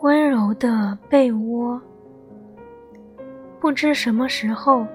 [0.00, 1.80] 温柔的被窝。
[3.60, 4.86] 不知什么时候，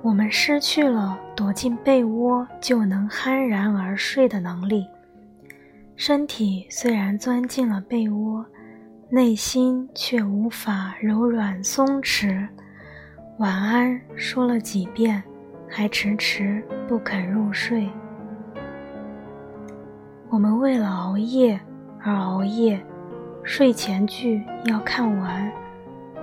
[0.00, 4.86] 我们失去了躲进被窝就能酣然而睡的能力。
[5.96, 8.44] 身体虽然钻进了被窝，
[9.10, 12.48] 内心却无法柔软松弛。
[13.38, 15.22] 晚安说了几遍，
[15.68, 17.86] 还迟迟不肯入睡。
[20.30, 21.60] 我们为了熬夜
[22.00, 22.82] 而熬夜，
[23.46, 25.52] 睡前剧要看完，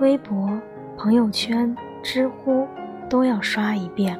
[0.00, 0.60] 微博、
[0.98, 2.66] 朋友圈、知乎
[3.08, 4.18] 都要刷一遍。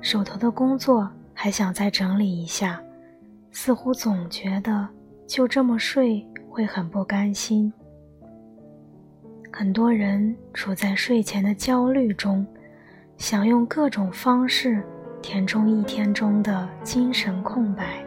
[0.00, 2.82] 手头的工作还想再整理一下，
[3.52, 4.86] 似乎总觉得
[5.28, 7.72] 就这么睡会很不甘心。
[9.52, 12.44] 很多人处在睡前的焦虑中，
[13.16, 14.82] 想用各种方式
[15.22, 18.04] 填充一天中的精神空白。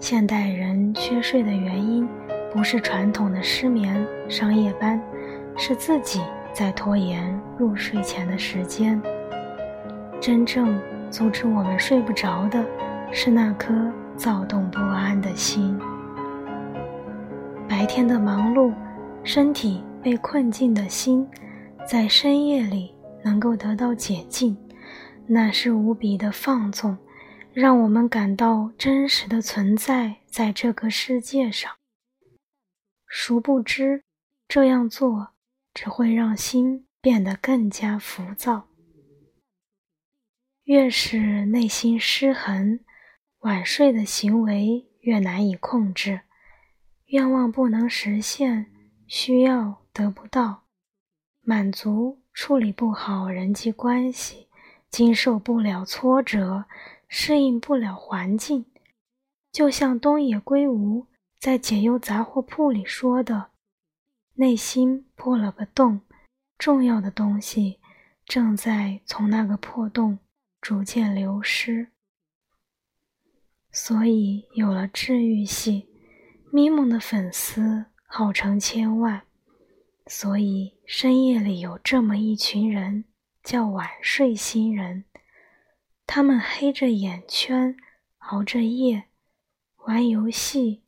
[0.00, 2.08] 现代人缺睡的原因，
[2.52, 5.00] 不是传统的失眠、上夜班，
[5.56, 6.20] 是自己
[6.52, 9.00] 在拖延入睡前的时间。
[10.20, 10.78] 真正
[11.10, 12.64] 阻止我们睡不着的，
[13.12, 13.72] 是那颗
[14.16, 15.78] 躁动不安的心。
[17.68, 18.72] 白天的忙碌，
[19.22, 21.26] 身体被困境的心，
[21.86, 22.92] 在深夜里
[23.22, 24.56] 能够得到解禁，
[25.26, 26.98] 那是无比的放纵。
[27.52, 31.79] 让我们感到真实的存在在这个世界上。
[33.12, 34.04] 殊不知，
[34.46, 35.30] 这样做
[35.74, 38.68] 只会让心变得更加浮躁。
[40.62, 42.78] 越是内心失衡，
[43.40, 46.20] 晚睡的行为越难以控制。
[47.06, 48.70] 愿望不能实现，
[49.08, 50.62] 需要得不到，
[51.40, 54.46] 满足处理不好人际关系，
[54.88, 56.66] 经受不了挫折。
[57.12, 58.66] 适应不了环境，
[59.50, 61.08] 就像东野圭吾
[61.40, 63.52] 在《解忧杂货铺》里说的
[64.36, 66.02] ：“内心破了个洞，
[66.58, 67.80] 重要的东西
[68.26, 70.18] 正在从那个破洞
[70.60, 71.88] 逐渐流失。”
[73.72, 75.88] 所以有了治愈系，
[76.52, 79.22] 咪蒙的粉丝号称千万。
[80.06, 83.06] 所以深夜里有这么一群人，
[83.42, 85.06] 叫晚睡新人。
[86.06, 87.74] 他们黑着眼圈，
[88.18, 89.04] 熬着夜，
[89.86, 90.82] 玩游戏、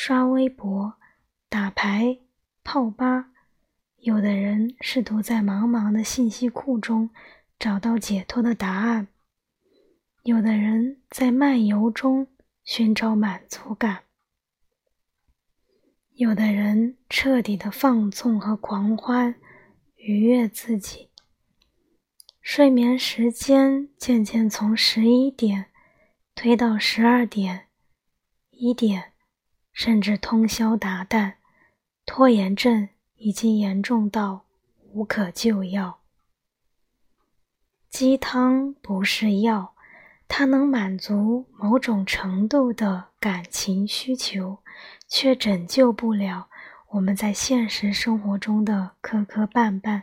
[0.00, 0.94] 刷微博、
[1.48, 2.20] 打牌、
[2.62, 3.32] 泡吧。
[3.96, 7.10] 有的人试图在茫茫的信息库中
[7.58, 9.08] 找到解脱的答案；
[10.22, 12.28] 有的人在漫游中
[12.62, 14.04] 寻找满足感；
[16.12, 19.34] 有的人彻底的放纵和狂欢，
[19.96, 21.10] 愉悦自己。
[22.40, 25.66] 睡眠时间渐渐从十一点
[26.36, 27.66] 推到十二点、
[28.50, 29.14] 一点，
[29.78, 31.34] 甚至通宵达旦，
[32.04, 34.44] 拖延症已经严重到
[34.92, 36.00] 无可救药。
[37.88, 39.76] 鸡汤不是药，
[40.26, 44.58] 它能满足某种程度的感情需求，
[45.06, 46.48] 却拯救不了
[46.88, 50.02] 我们在现实生活中的磕磕绊绊。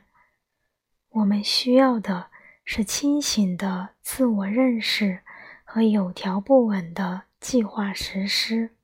[1.09, 2.28] 我们需要的。
[2.68, 5.19] 是清醒的自我认识
[5.64, 8.75] 和有条不紊的计划实施。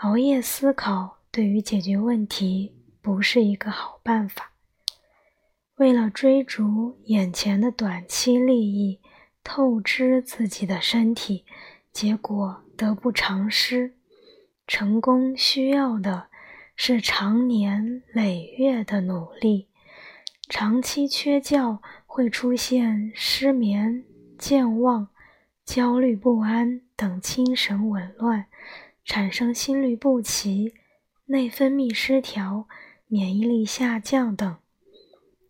[0.00, 4.52] 熬夜思考对于解决问题不是一个好办法。
[5.76, 9.00] 为了追逐眼前的短期利益，
[9.42, 11.44] 透支自己的身体，
[11.92, 13.94] 结果得不偿失。
[14.66, 16.28] 成功需要的
[16.76, 19.68] 是长年累月的努力。
[20.48, 21.80] 长期缺觉。
[22.06, 24.04] 会出现失眠、
[24.38, 25.08] 健忘、
[25.64, 28.46] 焦虑不安等精神紊乱，
[29.04, 30.72] 产生心律不齐、
[31.26, 32.66] 内分泌失调、
[33.06, 34.56] 免疫力下降等。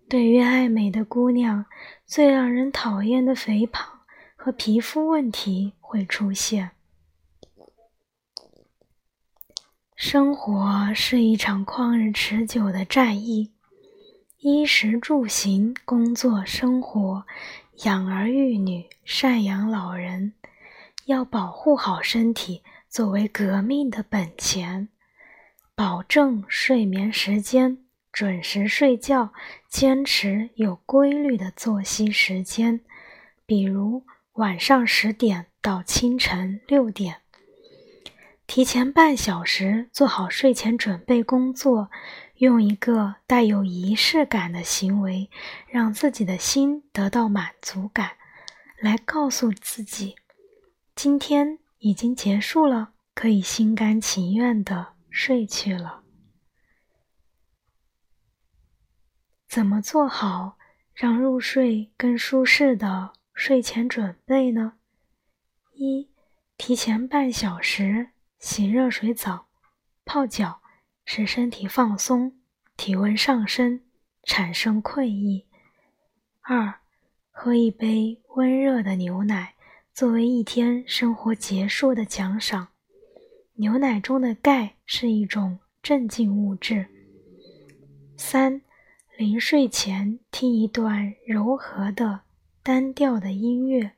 [0.08, 1.66] 对于爱美的姑娘，
[2.04, 4.00] 最让人讨厌的肥胖
[4.36, 6.72] 和皮肤问题会出现。
[9.96, 13.52] 生活是一场旷日持久的战役。
[14.38, 17.24] 衣食住行、工作、生活、
[17.84, 20.34] 养儿育女、赡养老人，
[21.06, 22.62] 要保护好身体
[22.94, 24.88] 作为革命的本钱，
[25.74, 27.78] 保证睡眠时间，
[28.12, 29.32] 准时睡觉，
[29.68, 32.82] 坚持有规律的作息时间，
[33.44, 34.04] 比如
[34.34, 37.16] 晚上十点到清晨六点，
[38.46, 41.90] 提前半小时做好睡前准备工作。
[42.36, 45.28] 用一个带有仪式感的行为，
[45.66, 48.12] 让自己的心得到满足感，
[48.78, 50.14] 来告诉自己，
[50.94, 56.02] 今天已经结束了，可以心甘情愿的睡去了。
[59.46, 60.56] 怎么做好
[60.94, 64.78] 让入睡更舒适的睡前准备呢？
[65.74, 66.08] 一、
[66.56, 69.48] 提前半小时洗热水澡、
[70.06, 70.62] 泡脚，
[71.04, 72.40] 使身体放松，
[72.78, 73.82] 体温上升，
[74.22, 75.46] 产生困意。
[76.40, 76.80] 二、
[77.30, 79.53] 喝一杯温热的牛奶，
[79.94, 82.66] 作为一天生活结束的奖赏。
[83.52, 86.86] 牛奶中的钙是一种镇静物质。
[88.16, 88.60] 三、
[89.16, 92.22] 临睡前听一段柔和的
[92.60, 93.92] 单调的音乐，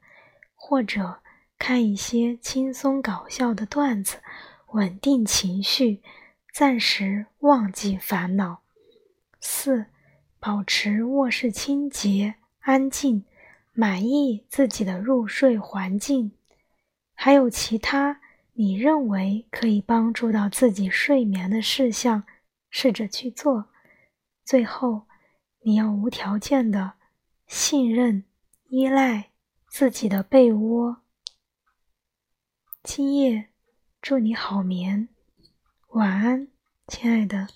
[0.55, 1.21] 或者
[1.59, 4.19] 看一些轻松搞笑的段子，
[4.73, 6.03] 稳定情绪，
[6.53, 8.61] 暂时忘记烦恼。
[9.41, 9.87] 四、
[10.39, 13.25] 保持卧室清洁、安静，
[13.77, 16.33] 满意自己的入睡环境。
[17.13, 18.21] 还有其他
[18.55, 22.25] 你认为可以帮助到自己睡眠的事项，
[22.71, 23.67] 试着去做。
[24.45, 25.07] 最后，
[25.61, 26.95] 你要无条件的
[27.47, 28.25] 信任、
[28.69, 29.31] 依赖
[29.69, 31.03] 自己的被窝。
[32.83, 33.51] 今夜，
[34.01, 35.09] 祝你好眠，
[35.89, 36.49] 晚安，
[36.87, 37.49] 亲爱的。